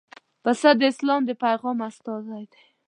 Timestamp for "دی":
2.51-2.63